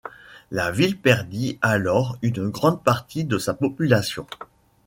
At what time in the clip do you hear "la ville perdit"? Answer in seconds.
0.49-1.59